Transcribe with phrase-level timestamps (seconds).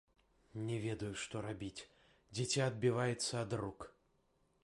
[0.69, 1.85] Не ведаю, што рабіць,
[2.39, 3.79] дзіця адбіваецца ад рук!